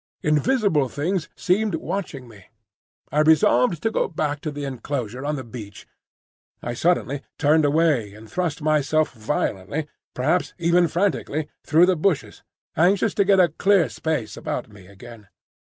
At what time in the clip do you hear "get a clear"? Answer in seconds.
13.23-13.89